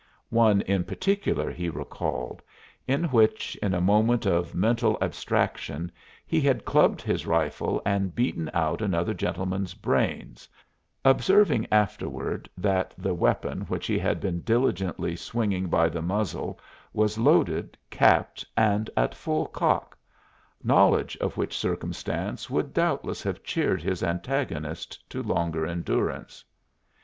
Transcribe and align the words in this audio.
One 0.31 0.61
in 0.61 0.83
particular 0.85 1.51
he 1.51 1.69
recalled, 1.69 2.41
in 2.87 3.03
which 3.11 3.55
in 3.57 3.75
a 3.75 3.79
moment 3.79 4.25
of 4.25 4.55
mental 4.55 4.97
abstraction 4.99 5.91
he 6.25 6.41
had 6.41 6.65
clubbed 6.65 7.03
his 7.03 7.27
rifle 7.27 7.83
and 7.85 8.15
beaten 8.15 8.49
out 8.51 8.81
another 8.81 9.13
gentleman's 9.13 9.75
brains, 9.75 10.49
observing 11.05 11.67
afterward 11.71 12.49
that 12.57 12.95
the 12.97 13.13
weapon 13.13 13.61
which 13.67 13.85
he 13.85 13.99
had 13.99 14.19
been 14.19 14.41
diligently 14.41 15.15
swinging 15.15 15.67
by 15.67 15.87
the 15.87 16.01
muzzle 16.01 16.59
was 16.93 17.19
loaded, 17.19 17.77
capped, 17.91 18.43
and 18.57 18.89
at 18.97 19.13
full 19.13 19.45
cock 19.45 19.95
knowledge 20.63 21.15
of 21.17 21.37
which 21.37 21.55
circumstance 21.55 22.49
would 22.49 22.73
doubtless 22.73 23.21
have 23.21 23.43
cheered 23.43 23.83
his 23.83 24.01
antagonist 24.01 25.07
to 25.11 25.21
longer 25.21 25.63
endurance. 25.67 26.43